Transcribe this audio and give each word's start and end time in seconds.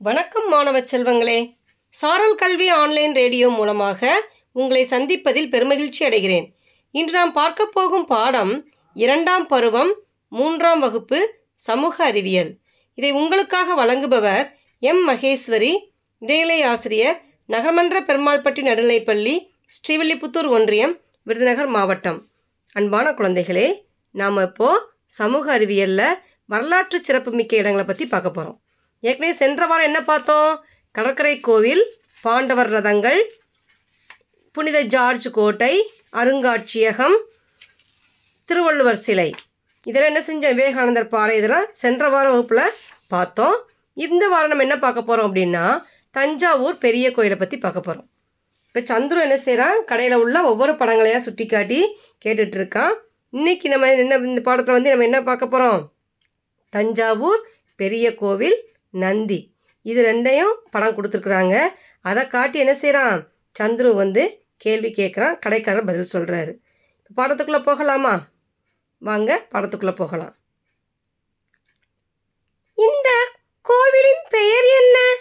வணக்கம் 0.00 0.48
மாணவ 0.48 0.80
செல்வங்களே. 0.80 1.56
சாரல் 1.88 2.34
கல்வி 2.34 2.68
ஆன்லைன் 2.68 3.12
ரேடியோ 3.12 3.48
மூலமாக 3.48 4.22
உங்களை 4.52 4.86
சந்திப்பதில் 4.90 5.48
பெருமகிழ்ச்சி 5.50 6.00
அடைகிறேன். 6.00 6.46
இன்று 6.90 7.12
நாம் 7.12 7.32
பார்க்க 7.32 7.66
போகும் 7.66 8.04
பாடம் 8.04 8.68
இரண்டாம் 8.94 9.46
பருவம் 9.46 9.92
மூன்றாம் 10.28 10.80
வகுப்பு 10.80 11.38
சமூக 11.56 12.04
அறிவியல். 12.04 12.50
இதை 12.94 13.12
உங்களுக்காக 13.12 13.84
வழங்குபவர் 13.84 14.56
எம். 14.78 15.08
மகேஸ்வரி. 15.08 15.72
இடைநிலை 16.18 16.62
ஆசிரியர் 16.62 17.16
நகர்மன்ற 17.48 18.02
பெருமாள்பட்டி 18.10 18.64
நடுநிலைப்பள்ளி 18.70 19.36
ஸ்ரீவில்லிபுத்தூர் 19.76 20.48
ஒன்றியம் 20.48 21.00
விருதுநகர் 21.22 21.66
மாவட்டம். 21.66 22.26
அன்பான 22.72 23.10
குழந்தைகளே 23.10 23.68
நாம் 24.10 24.42
இப்போது 24.42 24.84
சமூக 25.06 25.58
அறிவியலில் 25.58 26.20
வரலாற்று 26.46 27.00
சிறப்புமிக்க 27.00 27.56
இடங்களை 27.56 27.86
பற்றி 27.86 28.06
பார்க்க 28.06 28.30
போகிறோம் 28.30 28.58
ஏற்கனவே 29.08 29.32
சென்ற 29.40 29.62
வாரம் 29.70 29.88
என்ன 29.88 30.00
பார்த்தோம்? 30.10 30.52
கடற்கரை 30.94 31.34
கோவில் 31.48 31.82
பாண்டவர் 32.24 32.70
ரதங்கள் 32.74 33.20
புனித 34.54 34.78
ஜார்ஜ் 34.94 35.26
கோட்டை 35.38 35.72
அருங்காட்சியகம் 36.20 37.16
திருவள்ளுவர் 38.48 39.02
சிலை. 39.06 39.28
இதெல்லாம் 39.86 40.10
என்ன 40.12 40.22
செஞ்சோம்? 40.28 40.56
விவேகானந்தர் 40.58 41.12
பாறை 41.14 41.34
இதெல்லாம் 41.40 41.68
சென்ற 41.82 42.08
வார 42.14 42.26
வகுப்பில் 42.32 42.74
பார்த்தோம். 43.14 43.56
இந்த 43.96 44.24
வாரம் 44.32 44.50
நம்ம 44.52 44.66
என்ன 44.68 44.76
பார்க்க 44.84 45.08
போகிறோம் 45.08 45.28
அப்படின்னா 45.28 45.64
தஞ்சாவூர் 46.16 46.76
பெரிய 46.84 47.06
கோயிலை 47.16 47.36
பற்றி 47.38 47.56
பார்க்க 47.64 47.86
போகிறோம் 47.86 48.08
இப்போ 48.68 48.80
சந்துரு 48.90 49.20
என்ன 49.26 49.36
செய்கிறான் 49.46 49.78
கடையில் 49.90 50.20
உள்ள 50.22 50.36
ஒவ்வொரு 50.50 50.72
படங்களையாக 50.80 51.22
சுட்டி 51.26 51.44
காட்டி 51.46 51.80
கேட்டுட்ருக்கான். 52.24 52.94
இன்றைக்கி 53.32 53.66
நம்ம 53.72 53.90
என்ன 54.04 54.16
இந்த 54.30 54.40
பாடத்தில் 54.48 54.76
வந்து 54.76 54.92
நம்ம 54.92 55.06
என்ன 55.10 55.20
பார்க்க 55.28 55.54
போகிறோம் 55.54 55.82
தஞ்சாவூர் 56.72 57.42
பெரிய 57.80 58.06
கோவில் 58.22 58.56
நந்தி. 58.94 59.54
இது 59.82 60.00
ரெண்டையும் 60.02 60.54
படம் 60.70 60.96
கொடுத்துருக்குறாங்க. 60.96 61.68
அதை 62.00 62.26
காட்டி 62.26 62.58
என்ன 62.58 62.74
செய்கிறான் 62.74 63.32
சந்துரு 63.58 63.94
வந்து 63.94 64.44
கேள்வி 64.56 64.90
கேட்குறான் 64.90 65.38
கடைக்காரர் 65.38 65.84
பதில் 65.84 66.12
சொல்கிறாரு 66.12 66.52
படத்துக்குள்ளே 67.16 67.62
போகலாமா? 67.62 68.28
வாங்க 68.98 69.46
படத்துக்குள்ளே 69.54 69.94
போகலாம். 69.94 70.36
இந்த 72.74 73.10
கோவிலின் 73.62 74.24
பெயர் 74.28 74.64
என்ன? 74.64 75.16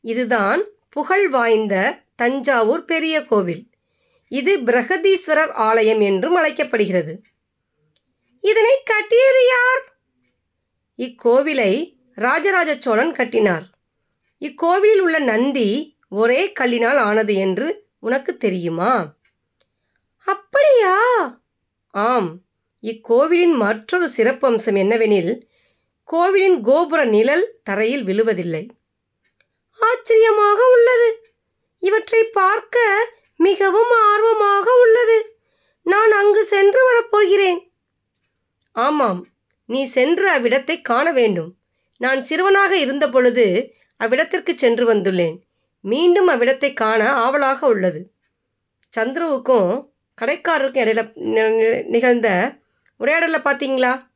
இதுதான் 0.00 0.64
புகழ் 0.88 1.28
வாய்ந்த 1.28 2.02
தஞ்சாவூர் 2.16 2.84
பெரிய 2.84 3.24
கோவில். 3.24 3.70
இது 4.28 4.58
பிரகதீஸ்வரர் 4.58 5.50
ஆலயம் 5.50 6.00
என்றும் 6.00 6.34
அழைக்கப்படுகிறது. 6.34 7.22
இதனை 8.40 8.74
கட்டியது 8.84 9.46
யார்? 9.46 9.84
இக்கோவிலை 10.96 11.98
ராஜராஜ 12.20 12.76
சோழன் 12.78 13.12
கட்டினார். 13.12 13.62
இக்கோவிலில் 14.38 15.00
உள்ள 15.00 15.18
நந்தி 15.18 15.96
ஒரே 16.08 16.52
கல்லினால் 16.60 16.96
ஆனது 16.96 17.34
என்று 17.34 17.86
உனக்கு 17.98 18.36
தெரியுமா? 18.36 19.14
அப்படியா? 20.24 20.98
ஆம். 21.90 22.40
இக்கோவிலின் 22.82 23.52
மற்றொரு 23.52 24.08
சிறப்பம்சம் 24.16 24.76
என்னவெனில் 24.76 25.40
கோவிலின் 26.04 26.60
கோபுர 26.60 27.04
நிழல் 27.04 27.60
தரையில் 27.62 28.04
விழுவதில்லை. 28.04 28.68
ஆச்சரியமாக 29.80 30.70
உள்ளது. 30.72 31.34
இவற்றை 31.78 32.24
பார்க்க 32.24 33.06
மிகவும் 33.36 33.90
ஆர்வமாக 33.90 34.80
உள்ளது. 34.80 35.38
நான் 35.82 36.12
அங்கு 36.12 36.44
சென்று 36.44 36.84
வரப்போகிறேன். 36.84 37.72
ஆமாம். 38.72 39.26
நீ 39.66 39.84
சென்று 39.84 40.30
அவ்விடத்தை 40.30 40.82
காண 40.82 41.12
வேண்டும். 41.12 41.54
நான் 42.00 42.20
சிறுவனாக 42.20 42.76
இருந்த 42.76 43.10
பொழுது 43.10 43.74
அவ்விடத்திற்கு 44.04 44.54
சென்று 44.56 44.94
வந்துள்ளேன். 44.94 45.38
மீண்டும் 45.80 46.28
அவ்விடத்தை 46.28 46.72
காண 46.72 47.10
ஆவலாக 47.12 47.66
உள்ளது. 47.66 48.12
சந்துருவுக்கும் 48.96 49.88
கடைக்காரருக்கும் 50.20 50.80
இடையில 50.80 51.12
நி- 51.24 51.84
நிகழ்ந்த 51.84 52.56
உரையாடலை 52.96 53.40
பார்த்தீங்களா? 53.40 54.06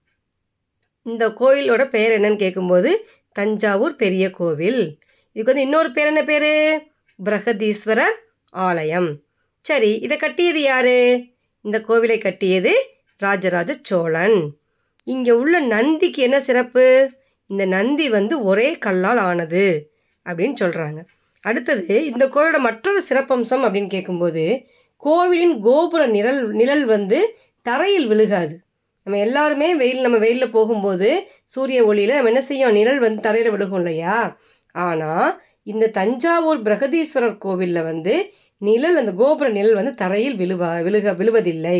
இந்த 1.03 1.29
கோயிலோட 1.29 1.89
பெயர் 1.89 2.21
என்னன்னு 2.21 2.37
கேட்கும்போது 2.37 3.09
தஞ்சாவூர் 3.33 3.97
பெரிய 3.97 4.31
கோவில். 4.31 4.99
இதுக்கு 5.33 5.53
வந்து 5.53 5.61
இன்னொரு 5.61 5.91
பேர் 5.91 6.07
என்ன 6.07 6.23
பேர்? 6.23 6.87
பிரகதீஸ்வரர் 7.25 8.13
ஆலயம். 8.51 9.21
சரி 9.61 9.95
இதை 9.95 10.17
கட்டியது 10.17 10.63
யாரு? 10.63 11.25
இந்த 11.63 11.83
கோவிலை 11.89 12.21
கட்டியது 12.21 12.87
ராஜராஜ 13.17 13.77
சோழன். 13.83 14.57
இங்கே 15.05 15.31
உள்ள 15.31 15.61
நந்திக்கு 15.61 16.23
என்ன 16.23 16.41
சிறப்பு? 16.41 17.11
இந்த 17.51 17.65
நந்தி 17.65 18.09
வந்து 18.09 18.45
ஒரே 18.45 18.79
கல்லால் 18.79 19.19
ஆனது 19.19 19.91
அப்படின்னு 20.27 20.57
சொல்கிறாங்க 20.61 21.01
அடுத்தது 21.45 22.05
இந்த 22.05 22.27
கோவிலோட 22.27 22.59
மற்றொரு 22.59 23.01
சிறப்பம்சம் 23.09 23.65
அப்படின்னு 23.67 23.87
கேட்கும்போது 23.87 24.45
கோவிலின் 25.03 25.61
கோபுர 25.61 26.07
நிழல் 26.07 26.51
நிழல் 26.51 26.85
வந்து 26.87 27.19
தரையில் 27.63 28.07
விழுகாது. 28.07 28.55
நம்ம 29.07 29.19
எல்லாருமே 29.19 29.75
வெயில் 29.75 30.01
நம்ம 30.01 30.19
வெயிலில் 30.19 30.51
போகும்போது 30.51 31.09
சூரிய 31.45 31.85
ஒளியில் 31.85 32.15
நம்ம 32.15 32.29
என்ன 32.29 32.41
செய்யும்? 32.41 32.73
நிழல் 32.73 32.99
வந்து 32.99 33.21
தரையில் 33.21 33.53
விழுகும் 33.53 33.75
இல்லையா? 33.75 34.39
ஆனால் 34.73 35.43
இந்த 35.63 35.89
தஞ்சாவூர் 35.89 36.63
பிரகதீஸ்வரர் 36.63 37.37
கோவிலில் 37.39 37.83
வந்து 37.83 38.15
நிழல் 38.59 38.97
அந்த 38.97 39.13
கோபுர 39.13 39.49
நிழல் 39.49 39.75
வந்து 39.75 39.95
தரையில் 39.95 40.37
விழுவா 40.37 40.71
விழுக 40.83 41.15
விழுவதில்லை. 41.15 41.79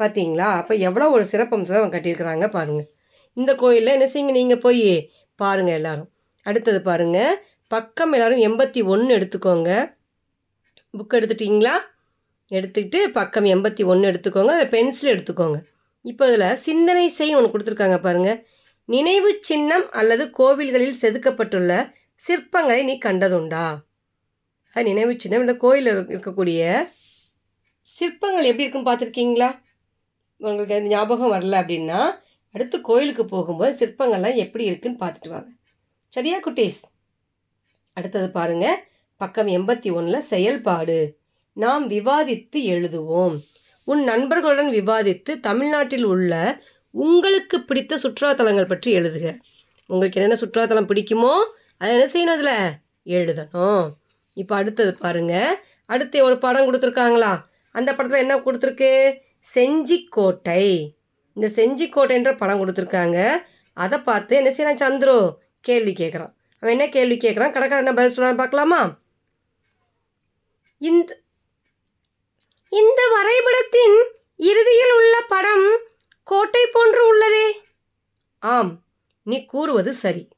பார்த்தீங்களா 0.00 0.48
அப்போ 0.60 0.74
எவ்வளோ 0.74 1.10
ஒரு 1.10 1.24
சிறப்பம்சம் 1.32 1.78
அவங்க 1.80 1.94
கட்டியிருக்கிறாங்க 1.96 2.46
பாருங்கள் 2.48 2.88
இந்த 3.34 3.54
கோயிலில் 3.54 3.92
என்ன 3.92 4.06
செய்யுங்க? 4.06 4.34
நீங்கள் 4.38 4.58
போய் 4.58 5.10
பாருங்கள் 5.34 5.74
எல்லோரும். 5.74 6.08
அடுத்தது 6.42 6.82
பாருங்கள் 6.82 7.44
பக்கம் 7.68 8.12
எல்லாரும் 8.12 8.40
எண்பத்தி 8.40 8.84
ஒன்று 8.84 9.12
எடுத்துக்கோங்க. 9.18 9.70
புக் 10.98 11.14
எடுத்துட்டிங்களா? 11.18 11.74
எடுத்துக்கிட்டு 12.52 12.98
பக்கம் 13.18 13.44
எண்பத்தி 13.44 13.84
ஒன்று 13.84 14.10
எடுத்துக்கோங்க. 14.10 14.52
அதில் 14.56 14.68
பென்சில் 14.68 15.12
எடுத்துக்கோங்க. 15.14 15.58
இப்போ 16.02 16.26
இதில் 16.26 16.54
சிந்தனை 16.54 17.08
செய் 17.08 17.34
ஒன்று 17.34 17.52
கொடுத்துருக்காங்க 17.52 17.98
பாருங்கள் 17.98 18.46
நினைவு 18.84 19.38
சின்னம் 19.40 19.90
அல்லது 19.90 20.24
கோவில்களில் 20.38 21.00
செதுக்கப்பட்டுள்ள 21.02 21.72
சிற்பங்களை 22.20 22.84
நீ 22.84 22.98
கண்டதுண்டா? 23.04 23.64
அது 24.74 24.84
நினைவு 24.84 25.14
சின்னம். 25.18 25.40
இந்த 25.40 25.56
கோயிலில் 25.56 26.00
இருக்கக்கூடிய 26.14 26.60
சிற்பங்கள் 27.80 28.48
எப்படி 28.50 28.64
இருக்குன்னு 28.64 28.90
பார்த்துருக்கீங்களா? 28.90 29.50
உங்களுக்கு 30.36 30.74
அது 30.74 30.86
ஞாபகம் 30.86 31.32
வரல 31.32 31.56
அப்படின்னா 31.62 32.00
அடுத்து 32.52 32.80
கோயிலுக்கு 32.80 33.24
போகும்போது 33.24 33.86
சிற்பங்கள்லாம் 33.86 34.34
எப்படி 34.34 34.64
இருக்குன்னு 34.64 34.98
பார்த்துட்டு 34.98 35.28
வாங்க. 35.28 35.48
சரியா 36.08 36.38
குட்டீஸ்? 36.38 36.80
அடுத்தது 37.92 38.30
பாருங்க. 38.30 38.84
பக்கம் 39.16 39.46
எண்பத்தி 39.46 39.92
ஒன்றில் 39.92 40.20
செயல்பாடு. 40.20 41.18
நாம் 41.52 41.90
விவாதித்து 41.90 42.56
எழுதுவோம். 42.56 43.44
உன் 43.84 44.04
நண்பர்களுடன் 44.04 44.72
விவாதித்து 44.72 45.40
தமிழ்நாட்டில் 45.40 46.04
உள்ள 46.04 46.62
உங்களுக்கு 46.90 47.62
பிடித்த 47.62 47.98
சுற்றுலாத்தலங்கள் 48.02 48.68
பற்றி 48.68 48.96
எழுதுக. 48.96 49.38
உங்களுக்கு 49.86 50.20
என்னென்ன 50.20 50.38
சுற்றுலாத்தலம் 50.40 50.88
பிடிக்குமோ 50.88 51.32
அதை 51.78 52.00
என்ன 52.00 52.06
செய்யணும் 52.06 52.36
அதில்? 52.36 52.70
எழுதணும். 53.04 53.90
இப்போ 54.34 54.56
அடுத்தது 54.56 54.94
பாருங்க. 54.94 55.64
அடுத்து 55.86 56.24
ஒரு 56.24 56.38
படம் 56.38 56.72
கொடுத்துருக்காங்களா? 56.72 57.40
அந்த 57.72 57.94
படத்தில் 57.94 58.20
என்ன 58.20 58.36
கொடுத்துருக்கு? 58.38 59.16
செஞ்சிக்கோட்டை. 59.54 60.94
இந்த 61.34 61.48
செஞ்சிக்கோட்டைன்ற 61.56 62.36
படம் 62.36 62.60
கொடுத்துருக்காங்க. 62.60 63.18
அதை 63.76 63.98
பார்த்து 63.98 64.32
என்ன 64.36 64.50
செய்யறான் 64.50 64.82
சந்துரு? 64.84 65.16
கேள்வி 65.60 65.92
கேட்குறான் 65.92 66.32
அவன் 66.62 66.74
என்ன 66.74 66.88
கேள்வி 66.88 67.16
கேட்குறான் 67.16 67.54
கடைக்காரன் 67.54 67.84
என்ன 67.84 67.94
பதில் 67.94 68.14
சொல்கிறான்னு 68.14 68.42
பார்க்கலாமா? 68.42 68.80
இந்த 70.78 71.10
இந்த 72.72 73.00
வரைபடத்தின் 73.14 73.96
இறுதியில் 74.36 74.92
உள்ள 74.92 75.14
படம் 75.28 75.66
கோட்டை 76.22 76.62
போன்று 76.66 77.02
உள்ளதே. 77.10 77.48
ஆம் 78.38 78.72
நீ 79.22 79.44
கூறுவது 79.44 79.92
சரி. 79.94 80.28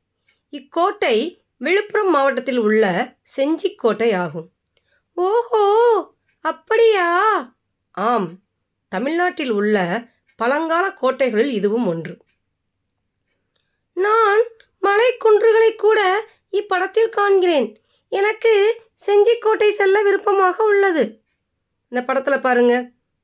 இக்கோட்டை 0.53 1.17
விழுப்புரம் 1.57 2.11
மாவட்டத்தில் 2.11 2.59
உள்ள 2.59 2.85
செஞ்சிக்கோட்டை 3.37 4.17
ஆகும். 4.17 4.49
ஓஹோ 5.17 5.65
அப்படியா? 6.45 7.09
ஆம் 7.91 8.29
தமிழ்நாட்டில் 8.89 9.51
உள்ள 9.51 9.77
பழங்கால 10.41 10.85
கோட்டைகளில் 11.01 11.53
இதுவும் 11.59 11.87
ஒன்று. 11.87 12.15
நான் 13.97 14.43
மலைக்குன்றுகளை 14.83 15.71
கூட 15.77 16.01
இப்படத்தில் 16.53 17.15
காண்கிறேன். 17.19 17.69
எனக்கு 18.13 18.53
செஞ்சிக்கோட்டை 19.07 19.69
செல்ல 19.69 20.03
விருப்பமாக 20.03 20.57
உள்ளது. 20.65 21.05
இந்த 21.93 22.01
படத்தில் 22.05 22.45
பாருங்க. 22.47 22.75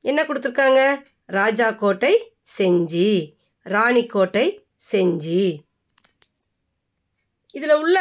என்ன 0.05 0.19
கொடுத்துருக்காங்க? 0.23 0.81
ராஜா 1.25 1.67
கோட்டை 1.75 2.13
செஞ்சி 2.57 3.09
ராணி 3.65 4.03
கோட்டை 4.05 4.45
செஞ்சி. 4.91 5.43
இதில் 7.53 7.79
உள்ள 7.83 7.97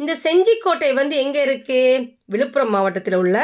இந்த 0.00 0.12
செஞ்சிக்கோட்டை 0.24 0.90
வந்து 0.94 1.14
எங்கே 1.16 1.40
இருக்குது 1.44 2.08
விழுப்புரம் 2.24 2.72
மாவட்டத்தில் 2.74 3.14
உள்ள 3.14 3.36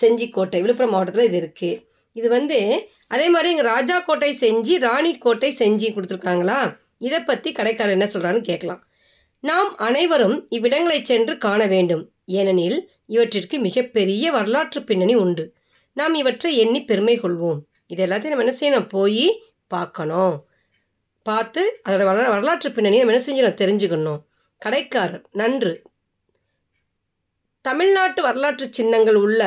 செஞ்சிக்கோட்டை 0.00 0.60
விழுப்புரம் 0.62 0.90
மாவட்டத்தில் 0.90 1.28
இது 1.28 1.38
இருக்குது 1.42 1.82
இது 2.16 2.28
வந்து 2.28 2.58
அதே 3.08 3.26
மாதிரி 3.28 3.48
இங்கே 3.50 3.62
ராஜா 3.62 3.96
கோட்டை 4.00 4.30
செஞ்சு 4.40 4.74
ராணி 4.78 5.10
கோட்டை 5.18 5.50
செஞ்சு 5.58 5.88
கொடுத்துருக்காங்களா? 5.94 6.58
இதை 6.98 7.18
பற்றி 7.20 7.52
கடைக்காரர் 7.52 7.96
என்ன 7.96 8.06
சொல்கிறான்னு 8.12 8.40
கேட்கலாம். 8.40 8.82
நாம் 9.44 9.70
அனைவரும் 9.76 10.36
இவ்விடங்களை 10.50 10.98
சென்று 11.02 11.34
காண 11.38 11.66
வேண்டும். 11.66 12.04
ஏனெனில் 12.38 12.78
இவற்றிற்கு 13.06 13.56
மிகப்பெரிய 13.58 14.30
வரலாற்று 14.30 14.80
பின்னணி 14.82 15.14
உண்டு. 15.14 15.44
நாம் 15.96 16.14
இவற்றை 16.14 16.50
எண்ணி 16.56 16.80
பெருமை 16.84 17.16
கொள்வோம். 17.20 17.60
இது 17.86 18.00
எல்லாத்தையும் 18.06 18.34
நம்ம 18.34 18.44
என்ன 18.44 18.56
செய்யணும்? 18.60 18.88
போய் 18.88 19.26
பார்க்கணும். 19.66 20.34
பார்த்து 21.26 21.62
அதோட 21.88 22.04
வர 22.04 22.26
வரலாற்று 22.28 22.68
பின்னணியை 22.70 23.02
நம்ம 23.02 23.14
என்ன 23.14 23.24
செஞ்சணும் 23.28 23.60
தெரிஞ்சுக்கணும். 23.62 24.20
கடைக்காரர் 24.62 25.24
நன்று. 25.32 25.72
தமிழ்நாட்டு 27.64 28.20
வரலாற்று 28.22 28.66
சின்னங்கள் 28.70 29.14
உள்ள 29.14 29.42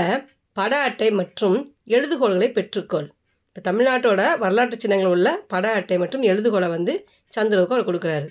பட 0.60 0.74
அட்டை 0.88 1.10
மற்றும் 1.20 1.58
எழுதுகோள்களை 1.96 2.50
பெற்றுக்கொள். 2.58 3.08
இப்போ 3.48 3.62
தமிழ்நாட்டோட 3.68 4.22
வரலாற்று 4.44 4.78
சின்னங்கள் 4.84 5.14
உள்ள 5.16 5.30
பட 5.54 5.66
அட்டை 5.80 5.98
மற்றும் 6.04 6.26
எழுதுகோலை 6.32 6.70
வந்து 6.76 6.94
சந்துருவுக்கு 7.38 7.76
அவர் 7.76 7.88
கொடுக்குறாரு. 7.90 8.28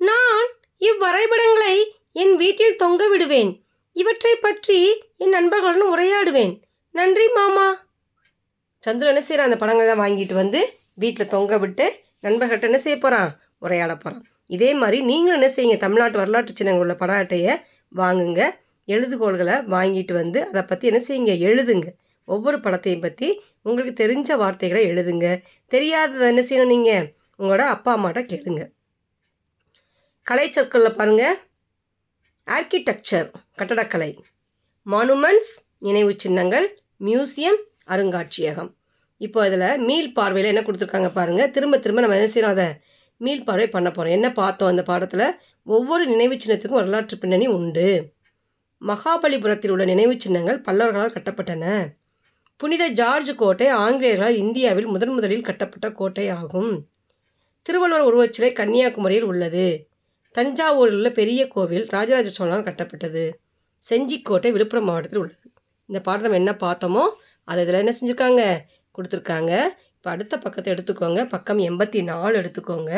நான் 0.00 0.48
இவ்வரைபடங்களை 0.88 1.76
என் 2.22 2.34
வீட்டில் 2.42 2.80
தொங்க 2.82 3.02
விடுவேன். 3.12 3.52
இவற்றை 3.96 4.32
பற்றி 4.46 4.78
என் 5.22 5.34
நண்பர்களுடன் 5.36 5.92
உரையாடுவேன். 5.94 6.54
நன்றி 6.94 7.26
மாமா. 7.38 7.66
சந்துரு 8.82 9.10
என்ன 9.12 9.22
செய்கிறான் 9.26 9.48
அந்த 9.48 9.58
படங்களை 9.60 9.86
தான் 9.90 10.02
வாங்கிட்டு 10.04 10.34
வந்து 10.42 10.60
வீட்டில் 11.02 11.32
தொங்க 11.34 11.56
விட்டு 11.62 11.86
நண்பர்கிட்ட 12.24 12.68
என்ன 12.70 12.78
செய்ய 12.84 12.96
போகிறான் 12.98 13.30
உரையாட 13.64 13.92
போகிறான் 14.02 14.24
இதே 14.54 14.70
மாதிரி 14.80 14.98
நீங்களும் 15.10 15.38
என்ன 15.38 15.48
செய்யுங்க? 15.54 15.78
தமிழ்நாட்டு 15.84 16.20
வரலாற்று 16.20 16.52
சின்னங்கள் 16.58 16.84
உள்ள 16.84 16.94
பட 17.00 17.12
அட்டையை 17.22 17.54
வாங்குங்க. 17.92 18.42
எழுதுகோள்களை 18.94 19.56
வாங்கிட்டு 19.74 20.12
வந்து 20.12 20.38
அதை 20.48 20.62
பற்றி 20.62 20.86
என்ன 20.90 21.00
செய்யுங்க? 21.08 21.34
எழுதுங்க. 21.48 21.88
ஒவ்வொரு 22.24 22.58
படத்தையும் 22.64 23.04
பற்றி 23.06 23.28
உங்களுக்கு 23.62 23.92
தெரிஞ்ச 24.02 24.36
வார்த்தைகளை 24.42 24.82
எழுதுங்க. 24.90 25.26
தெரியாததை 25.74 26.26
என்ன 26.32 26.42
செய்யணும் 26.48 26.72
நீங்கள் 26.74 27.06
உங்களோட 27.40 27.64
அப்பா 27.74 27.90
அம்மாட்ட 27.96 28.22
கேளுங்க. 28.30 28.62
கலை 30.22 30.46
சொற்களில் 30.50 30.96
பாருங்கள் 30.98 31.36
ஆர்கிடெக்சர் 32.46 33.28
கட்டடக்கலை. 33.58 34.10
மானுமெண்ட்ஸ் 34.86 35.52
நினைவு 35.86 36.12
சின்னங்கள் 36.24 36.66
மியூசியம் 37.06 37.60
அருங்காட்சியகம். 37.94 38.70
இப்போ 39.20 39.40
இதில் 39.48 39.80
மீள் 39.88 40.08
பார்வையில் 40.12 40.50
என்ன 40.52 40.62
கொடுத்துருக்காங்க 40.66 41.10
பாருங்கள் 41.18 41.50
திரும்ப 41.50 41.78
திரும்ப 41.78 42.02
நம்ம 42.04 42.16
என்ன 42.18 42.30
செய்யணும்? 42.32 42.54
அதை 42.56 42.68
மீள் 43.20 43.46
பார்வை 43.48 43.68
பண்ண 43.68 43.88
போகிறோம் 43.90 44.16
என்ன 44.16 44.28
பார்த்தோம் 44.40 44.70
அந்த 44.72 44.82
பாடத்தில்? 44.90 45.26
ஒவ்வொரு 45.66 46.04
நினைவு 46.06 46.34
சின்னத்துக்கும் 46.34 46.80
வரலாற்று 46.80 47.16
பின்னணி 47.18 47.46
உண்டு. 47.58 47.86
மகாபலிபுரத்தில் 48.82 49.70
உள்ள 49.70 49.84
நினைவு 49.84 50.14
சின்னங்கள் 50.18 50.58
பல்லவர்களால் 50.66 51.14
கட்டப்பட்டன. 51.16 51.64
புனித 52.56 52.88
ஜார்ஜ் 52.88 53.30
கோட்டை 53.34 53.66
ஆங்கிலேயர்களால் 53.84 54.36
இந்தியாவில் 54.42 54.86
முதன் 54.86 55.14
முதலில் 55.14 55.46
கட்டப்பட்ட 55.48 55.86
கோட்டை 55.92 56.28
ஆகும் 56.28 56.70
திருவள்ளுவர் 57.66 58.08
உருவச்சிலை 58.08 58.50
கன்னியாகுமரியில் 58.52 59.22
உள்ளது. 59.22 59.66
தஞ்சாவூரில் 60.34 60.96
உள்ள 60.98 61.10
பெரிய 61.10 61.48
கோவில் 61.48 61.84
ராஜராஜ 61.94 62.28
சோழனால் 62.38 62.66
கட்டப்பட்டது. 62.68 63.24
செஞ்சிக்கோட்டை 63.82 64.50
விழுப்புரம் 64.52 64.86
மாவட்டத்தில் 64.88 65.22
உள்ளது. 65.22 65.46
இந்த 65.88 66.00
பாடம் 66.00 66.24
நம்ம 66.26 66.38
என்ன 66.42 66.52
பார்த்தோமோ 66.64 67.04
அதை 67.44 67.60
இதில் 67.64 67.82
என்ன 67.82 67.92
செஞ்சுருக்காங்க? 67.98 68.42
கொடுத்துருக்காங்க. 68.98 69.52
இப்போ 69.96 70.10
அடுத்த 70.10 70.34
பக்கத்தை 70.38 70.68
எடுத்துக்கோங்க. 70.74 71.20
பக்கம் 71.28 71.60
எண்பத்தி 71.68 72.02
நாலு 72.02 72.34
எடுத்துக்கோங்க. 72.42 72.92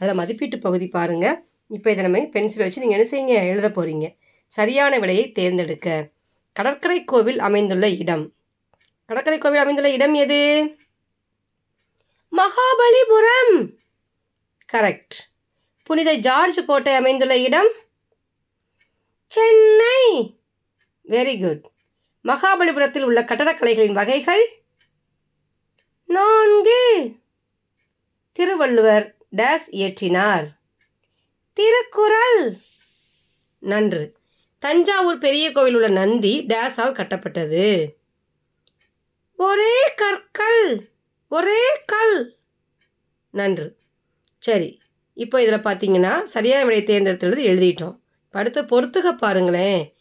அதில் 0.00 0.18
மதிப்பீட்டு 0.20 0.58
பகுதி 0.58 0.88
பாருங்கள் 0.88 1.36
இப்போ 1.70 1.88
இதை 1.90 2.02
நம்ம 2.06 2.20
பென்சில் 2.36 2.64
வச்சு 2.64 2.82
நீங்கள் 2.84 2.98
என்ன 2.98 3.06
செய்யுங்க? 3.12 3.36
எழுத 3.52 3.68
போகிறீங்க 3.68 4.06
சரியான 4.52 4.98
விடையை 4.98 5.32
தேர்ந்தெடுக்க. 5.32 6.10
கடற்கரை 6.52 7.04
கோவில் 7.04 7.38
அமைந்துள்ள 7.38 7.88
இடம். 7.88 8.34
கடற்கரை 9.06 9.38
கோவில் 9.38 9.58
அமைந்துள்ள 9.58 9.90
இடம் 9.90 10.14
எது? 10.14 10.76
மகாபலிபுரம். 12.32 13.76
கரெக்ட் 14.72 15.18
புனித 15.82 16.14
ஜார்ஜ் 16.14 16.66
கோட்டை 16.66 16.94
அமைந்துள்ள 16.94 17.38
இடம்? 17.38 17.72
சென்னை. 19.26 20.34
வெரி 21.08 21.40
குட் 21.40 21.70
மகாபலிபுரத்தில் 22.24 23.02
உள்ள 23.02 23.22
கட்டடக்கலைகளின் 23.22 23.92
வகைகள்? 23.92 24.62
நான்கு. 26.04 27.12
திருவள்ளுவர் 28.32 29.16
டேஸ் 29.36 29.68
இயற்றினார். 29.70 30.46
திருக்குறள். 31.52 32.58
நன்று. 33.58 34.20
தஞ்சாவூர் 34.62 35.18
பெரிய 35.18 35.52
கோவில் 35.52 35.74
உள்ள 35.74 35.88
நந்தி 35.88 36.44
டேஸால் 36.48 36.98
கட்டப்பட்டது. 36.98 37.86
ஒரே 39.36 39.92
கற்கள் 39.94 40.90
ஒரே 41.28 41.62
கல். 41.86 42.36
நன்று. 43.30 43.76
சரி 44.38 44.78
இப்போ 45.14 45.42
இதில் 45.42 45.66
பார்த்தீங்கன்னா 45.66 46.22
சரியான 46.22 46.64
விடை 46.64 46.82
தேர்ந்தெடுத்துள்ளது 46.82 47.42
எழுதிட்டோம். 47.52 47.96
அடுத்த 48.30 48.60
அடுத்து 48.60 48.60
பொறுத்துக 48.62 49.12
பாருங்களேன். 49.12 49.94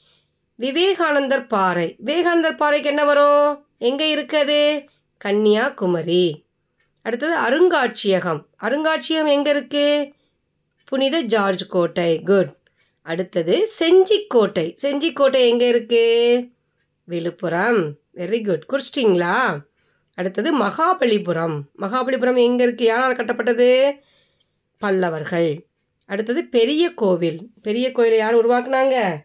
விவேகானந்தர் 0.55 1.47
பாறை. 1.47 1.95
விவேகானந்தர் 1.97 2.55
பாறைக்கு 2.55 2.89
என்ன 2.89 3.03
வரும்? 3.03 3.65
எங்கே 3.77 4.15
இருக்குது? 4.15 4.87
கன்னியாகுமரி. 5.17 6.43
அடுத்தது 7.01 7.35
அருங்காட்சியகம். 7.37 8.41
அருங்காட்சியகம் 8.63 9.27
எங்கே 9.27 9.53
இருக்குது 9.53 10.11
புனித 10.85 11.19
ஜார்ஜ் 11.21 11.67
கோட்டை. 11.67 12.19
குட். 12.19 12.59
அடுத்தது 13.03 13.69
செஞ்சிக்கோட்டை. 13.79 14.77
செஞ்சிக்கோட்டை 14.81 15.47
எங்கே 15.47 15.71
இருக்குது 15.71 16.51
விழுப்புரம். 17.07 17.93
வெரி 18.15 18.45
குட் 18.45 18.65
குறிச்சிட்டிங்களா 18.69 19.63
அடுத்தது 20.15 20.57
மகாபலிபுரம். 20.57 21.61
மகாபலிபுரம் 21.79 22.37
எங்கே 22.37 22.65
இருக்குது 22.65 22.83
யாரால் 22.83 23.15
கட்டப்பட்டது? 23.15 23.91
பல்லவர்கள். 24.77 25.67
அடுத்தது 26.05 26.43
பெரிய 26.43 26.93
கோவில். 26.93 27.49
பெரிய 27.61 27.91
கோயிலை 27.91 28.17
யார் 28.17 28.45
உருவாக்குனாங்க? 28.45 29.17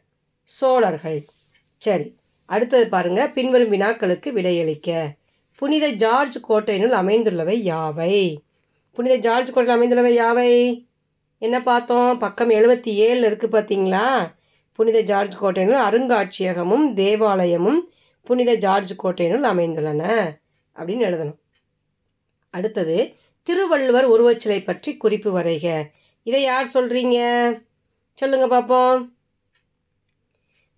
சோழர்கள். 0.43 1.25
சரி. 1.76 2.14
அடுத்தது 2.44 2.88
பாருங்கள் 2.88 3.31
பின்வரும் 3.31 3.70
வினாக்களுக்கு 3.70 4.32
விடையளிக்க. 4.32 5.05
புனித 5.55 5.88
ஜார்ஜ் 5.88 6.38
கோட்டையினுள் 6.49 6.90
அமைந்துள்ளவை 6.90 7.70
யாவை? 7.70 8.37
புனித 8.93 9.14
ஜார்ஜ் 9.14 9.52
கோட்டையில் 9.52 9.76
அமைந்துள்ளவை 9.76 10.19
யாவை? 10.19 10.85
என்ன 11.38 11.62
பார்த்தோம்? 11.62 12.18
பக்கம் 12.18 12.50
எழுபத்தி 12.50 12.90
ஏழில் 13.06 13.26
இருக்குது 13.26 13.54
பார்த்தீங்களா? 13.56 14.32
புனித 14.72 15.00
ஜார்ஜ் 15.00 15.34
கோட்டையினுள் 15.40 15.84
அருங்காட்சியகமும் 15.88 16.86
தேவாலயமும் 16.94 17.78
புனித 18.24 18.54
ஜார்ஜ் 18.54 18.92
கோட்டையினுள் 19.04 19.48
அமைந்துள்ளன 19.52 20.02
அப்படின்னு 20.76 21.04
எழுதணும். 21.08 21.38
அடுத்தது 22.50 23.14
திருவள்ளுவர் 23.42 24.10
உருவச்சிலை 24.10 24.64
பற்றி 24.64 24.96
குறிப்பு 24.96 25.38
வரைக. 25.38 25.82
இதை 26.22 26.42
யார் 26.42 26.70
சொல்கிறீங்க 26.74 27.18
சொல்லுங்கள் 28.14 28.48
பார்ப்போம். 28.48 29.14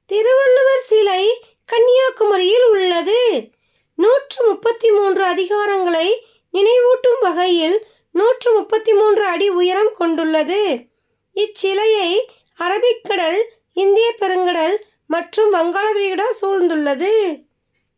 திருவள்ளுவர் 0.06 0.82
சிலை 0.82 1.44
கன்னியாகுமரியில் 1.64 2.66
உள்ளது. 2.70 3.50
நூற்று 3.94 4.46
முப்பத்தி 4.46 4.90
மூன்று 4.90 5.24
அதிகாரங்களை 5.24 6.26
நினைவூட்டும் 6.52 7.20
வகையில் 7.20 7.86
நூற்று 8.10 8.52
முப்பத்தி 8.52 8.92
மூன்று 8.92 9.26
அடி 9.26 9.48
உயரம் 9.48 9.92
கொண்டுள்ளது. 9.96 10.86
இச்சிலையை 11.34 12.24
அரபிக்கடல் 12.58 13.42
இந்திய 13.72 14.14
பெருங்கடல் 14.20 14.76
மற்றும் 15.06 15.50
வங்காள 15.52 15.92
விரிகுடா 15.92 16.24
சூழ்ந்துள்ளது. 16.40 17.42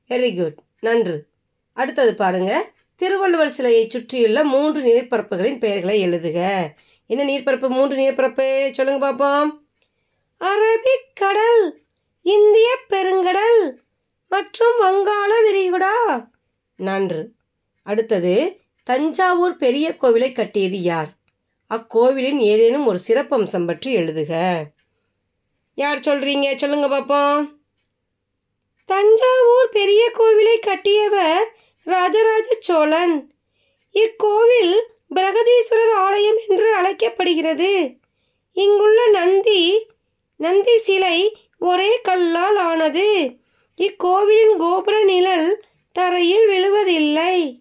வெரி 0.08 0.36
குட் 0.36 0.54
நன்று. 0.80 1.26
அடுத்தது 1.72 2.14
பாருங்க. 2.14 2.70
திருவள்ளுவர் 2.96 3.48
சிலையை 3.48 3.88
சுற்றியுள்ள 3.88 4.44
மூன்று 4.44 4.82
நீர்ப்பரப்புகளின் 4.82 5.58
பெயர்களை 5.58 6.06
எழுதுக. 6.06 6.66
என்ன 7.06 7.24
நீர்ப்பரப்பு? 7.24 7.68
மூன்று 7.68 7.96
நீர்ப்பரப்பு. 7.96 8.68
சொல்லுங்க 8.72 9.00
பார்ப்போம் 9.00 9.64
அரபிக்கடல் 10.40 11.70
இந்திய 12.22 12.78
பெருங்கடல் 12.88 13.74
மற்றும் 14.28 14.76
வங்காள 14.80 15.30
விரிகுடா. 15.48 16.26
நன்று. 16.76 17.30
அடுத்தது 17.82 18.60
தஞ்சாவூர் 18.82 19.56
பெரிய 19.56 19.96
கோவிலை 20.02 20.32
கட்டியது 20.32 20.82
யார்? 20.82 21.08
அக்கோவிலின் 21.68 22.38
ஏதேனும் 22.38 22.86
ஒரு 22.86 22.98
சிறப்பம்சம் 23.08 23.66
பற்றி 23.66 23.96
எழுதுக. 23.96 24.62
யார் 25.74 25.98
சொல்றீங்க? 25.98 26.56
சொல்லுங்க 26.56 26.88
பார்ப்போம் 26.88 27.60
தஞ்சாவூர் 28.86 29.68
பெரிய 29.70 30.10
கோவிலை 30.14 30.58
கட்டியவர் 30.58 31.56
ராஜராஜ 31.84 32.56
சோழன். 32.58 33.34
இக்கோவில் 33.92 34.80
பிரகதீஸ்வரர் 35.14 35.92
ஆலயம் 35.94 36.38
என்று 36.48 36.74
அழைக்கப்படுகிறது. 36.74 37.94
இங்குள்ள 38.52 39.06
நந்தி 39.06 39.86
நந்தி 40.36 40.76
சிலை 40.76 41.36
ஒரே 41.58 42.00
கல்லால் 42.00 42.56
ஆனது. 42.56 43.36
இக்கோவிலின் 43.76 44.56
கோபுர 44.56 45.04
நிழல் 45.04 45.64
தரையில் 45.92 46.48
விழுவதில்லை. 46.48 47.59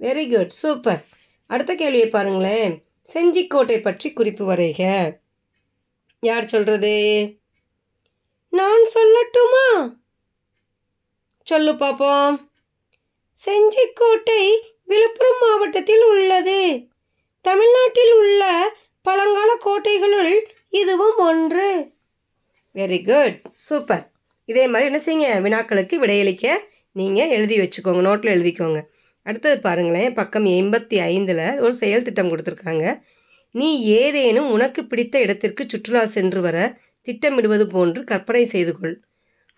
வெரி 0.00 0.36
குட் 0.36 0.48
சூப்பர் 0.48 1.04
அடுத்த 1.46 1.74
கேள்வியை 1.74 2.08
பாருங்களேன். 2.08 2.84
செஞ்சிக்கோட்டை 3.14 3.82
பற்றி 3.82 4.12
குறிப்பு 4.12 4.54
வரைக. 4.54 5.10
யார் 6.20 6.46
சொல்றது? 6.46 6.94
நான் 8.50 8.80
சொல்லட்டுமா? 8.94 9.94
சொல்லு 11.42 11.72
பாப்போம். 11.72 12.36
செஞ்சிக்கோட்டை 13.46 14.60
விழுப்புரம் 14.84 15.38
மாவட்டத்தில் 15.40 16.02
உள்ளது. 16.02 16.86
தமிழ்நாட்டில் 17.40 18.12
உள்ள 18.12 18.74
பழங்கால 19.02 19.56
கோட்டைகளுள் 19.64 20.40
இதுவும் 20.70 21.16
ஒன்று. 21.16 21.92
வெரி 22.74 23.04
குட் 23.04 23.40
சூப்பர் 23.54 24.10
இதே 24.44 24.66
மாதிரி 24.66 24.98
என்ன 24.98 25.00
செய்யுங்க? 25.04 25.42
வினாக்களுக்கு 25.42 25.98
விடையளிக்க 25.98 26.58
நீங்கள் 26.92 27.28
எழுதி 27.28 27.58
வச்சுக்கோங்க. 27.58 28.02
நோட்டில் 28.02 28.34
எழுதிக்கோங்க. 28.36 28.82
அடுத்தது 29.28 29.56
பாருங்களேன் 29.66 30.16
பக்கம் 30.18 30.46
எண்பத்தி 30.58 30.96
ஐந்தில் 31.12 31.44
ஒரு 31.64 31.74
செயல் 31.82 32.06
திட்டம் 32.06 32.30
கொடுத்துருக்காங்க. 32.30 32.84
நீ 33.54 33.68
ஏதேனும் 34.00 34.48
உனக்கு 34.54 34.80
பிடித்த 34.90 35.16
இடத்திற்கு 35.24 35.62
சுற்றுலா 35.72 36.02
சென்று 36.16 36.40
வர 36.46 36.56
திட்டமிடுவது 37.06 37.64
போன்று 37.74 38.00
கற்பனை 38.10 38.44
செய்து 38.54 38.72
கொள். 38.78 38.96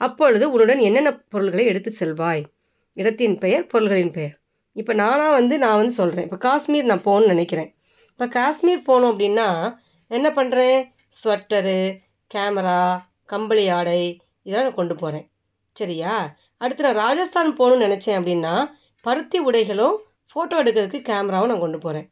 அப்பொழுது 0.00 0.44
உன்னுடன் 0.52 0.80
என்னென்ன 0.88 1.10
பொருள்களை 1.32 1.64
எடுத்து 1.70 1.90
செல்வாய்? 2.00 2.42
இடத்தின் 2.96 3.36
பெயர் 3.38 3.66
பொருள்களின் 3.72 4.14
பெயர். 4.16 4.36
இப்போ 4.76 4.92
நானாக 5.02 5.32
வந்து 5.38 5.54
நான் 5.64 5.78
வந்து 5.80 5.94
சொல்கிறேன் 6.00 6.26
இப்போ 6.28 6.38
காஷ்மீர் 6.46 6.90
நான் 6.90 7.06
போகணும்னு 7.08 7.32
நினைக்கிறேன். 7.34 7.70
இப்போ 8.12 8.26
காஷ்மீர் 8.38 8.86
போகணும் 8.88 9.10
அப்படின்னா 9.12 9.48
என்ன 10.10 10.28
பண்ணுறேன் 10.38 10.78
ஸ்வெட்டரு 11.18 11.80
கேமரா 12.30 12.80
கம்பளி 13.32 13.64
ஆடை 13.78 14.00
இதெல்லாம் 14.46 14.66
நான் 14.68 14.78
கொண்டு 14.80 14.94
போகிறேன் 15.02 15.26
சரியா? 15.76 16.12
அடுத்து 16.62 16.86
நான் 16.86 17.00
ராஜஸ்தான் 17.04 17.58
போகணும்னு 17.58 17.86
நினச்சேன் 17.86 18.18
அப்படின்னா 18.18 18.54
பருத்தி 19.02 19.46
உடைகளும் 19.46 19.96
ஃபோட்டோ 20.34 20.52
எடுக்கிறதுக்கு 20.52 21.02
கேமராவும் 21.02 21.46
நான் 21.46 21.60
கொண்டு 21.60 21.78
போகிறேன் 21.78 22.10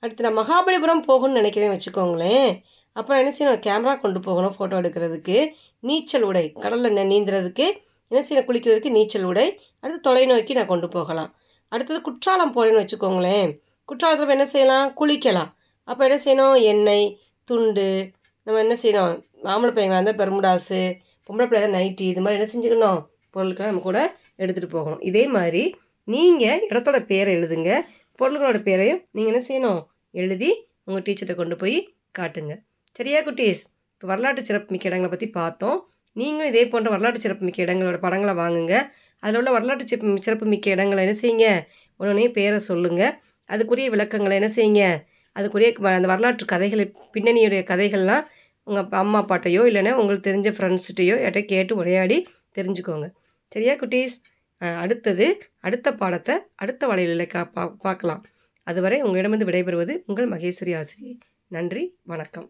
அடுத்து 0.00 0.30
நான் 0.30 0.38
மகாபலிபுரம் 0.38 1.10
போகணும்னு 1.10 1.32
நினைக்கிறேன் 1.32 1.78
வச்சுக்கோங்களேன். 1.78 2.60
அப்புறம் 2.92 3.20
என்ன 3.22 3.34
செய்யணும்? 3.38 3.58
கேமரா 3.58 4.00
கொண்டு 4.00 4.20
போகணும் 4.20 4.54
ஃபோட்டோ 4.58 4.84
எடுக்கிறதுக்கு. 4.84 5.50
நீச்சல் 5.80 6.22
உடை 6.22 6.52
கடலில் 6.52 6.94
ந- 6.94 6.98
நீந்துறதுக்கு 6.98 7.76
என்ன 8.08 8.26
செய்யணும்? 8.28 8.44
குளிக்கிறதுக்கு 8.44 8.90
நீச்சல் 8.90 9.22
உடை 9.22 9.60
அடுத்து 9.80 10.10
தொலைநோக்கி 10.10 10.54
நான் 10.54 10.66
கொண்டு 10.66 10.88
போகலாம். 10.88 11.34
அடுத்தது 11.68 12.00
குற்றாலம் 12.00 12.56
போகிறேன்னு 12.56 12.86
வச்சுக்கோங்களேன். 12.86 13.58
குற்றாலத்தில் 13.84 14.28
என்ன 14.28 14.46
செய்யலாம்? 14.46 14.94
குளிக்கலாம். 15.00 15.52
அப்போ 15.84 16.08
என்ன 16.08 16.22
செய்யணும்? 16.24 16.62
எண்ணெய் 16.62 17.20
துண்டு 17.44 18.10
நம்ம 18.42 18.60
என்ன 18.60 18.74
செய்யணும்? 18.82 19.22
மாம்பழ 19.44 19.68
பையங்களாக 19.68 20.00
இருந்தால் 20.00 20.14
பெருமுடாசு 20.14 20.96
பொம்பளை 21.28 21.46
பிள்ளைங்க 21.48 21.76
நைட்டி 21.76 22.00
இது 22.00 22.20
மாதிரி 22.20 22.50
என்ன 22.50 22.52
செஞ்சுக்கணும்? 22.52 23.06
பொருட்களை 23.30 23.70
நம்ம 23.70 23.80
கூட 23.80 24.16
எடுத்துகிட்டு 24.38 24.68
போகணும். 24.68 25.00
இதே 25.00 25.26
மாதிரி 25.26 25.76
நீங்கள் 26.06 26.66
இடத்தோட 26.70 27.04
பேரை 27.04 27.36
எழுதுங்க. 27.36 27.80
பொருள்களோட 28.18 28.62
பேரையும் 28.62 29.04
நீங்கள் 29.10 29.40
என்ன 29.40 29.44
செய்யணும்? 29.48 29.86
எழுதி 30.10 30.68
உங்கள் 30.84 31.02
டீச்சர்கிட்ட 31.02 31.34
கொண்டு 31.34 31.56
போய் 31.56 31.94
காட்டுங்க. 32.18 32.58
சரியா 32.92 33.20
குட்டீஸ்? 33.20 33.62
இப்போ 33.92 34.06
வரலாற்று 34.06 34.44
சிறப்புமிக்க 34.44 34.88
இடங்களை 34.88 35.08
பற்றி 35.08 35.28
பார்த்தோம். 35.28 35.88
நீங்களும் 36.12 36.52
இதே 36.52 36.68
போன்ற 36.68 36.90
வரலாற்று 36.90 37.20
சிறப்புமிக்க 37.20 37.64
இடங்களோட 37.64 37.98
படங்களை 37.98 38.34
வாங்குங்க. 38.34 38.88
அதில் 39.18 39.36
உள்ள 39.36 39.50
வரலாற்று 39.50 39.86
சிறப்பு 39.86 40.22
சிறப்புமிக்க 40.22 40.70
இடங்களை 40.70 41.06
என்ன 41.06 41.18
செய்யுங்க? 41.20 41.72
உடனே 41.96 42.30
பேரை 42.30 42.58
சொல்லுங்கள் 42.58 43.14
அதுக்குரிய 43.48 43.86
விளக்கங்களை 43.86 44.40
என்ன 44.40 44.52
செய்யுங்க? 44.54 45.04
அதுக்குரிய 45.38 45.74
வ- 45.78 45.94
அந்த 45.94 46.08
வரலாற்று 46.08 46.46
கதைகளை 46.46 46.92
பின்னணியுடைய 47.14 47.62
கதைகள்லாம் 47.62 48.24
உங்கள் 48.64 48.86
அம்மா 48.90 49.24
அப்பாட்டையோ 49.24 49.62
இல்லைன்னா 49.64 49.92
உங்களுக்கு 49.92 50.30
தெரிஞ்ச 50.30 50.54
ஃப்ரெண்ட்ஸ்கிட்டையோ 50.54 51.14
யார்கிட்ட 51.14 51.44
கேட்டு 51.44 51.76
உரையாடி 51.76 52.28
தெரிஞ்சுக்கோங்க. 52.54 53.10
சரியா 53.48 53.72
குட்டீஸ்? 53.72 54.35
அடுத்தது 54.58 55.26
அடுத்த 55.60 55.94
பாடத்தை 55.94 56.34
அடுத்த 56.54 56.86
வலையில் 56.86 57.26
கா 57.26 57.44
பா 57.44 57.66
பார்க்கலாம். 57.66 58.24
அதுவரை 58.62 59.02
உங்களிடமிருந்து 59.02 59.50
விடைபெறுவது 59.52 60.02
உங்கள் 60.06 60.28
மகேஸ்வரி 60.28 60.76
ஆசிரியை. 60.76 61.18
நன்றி 61.46 61.98
வணக்கம். 62.02 62.48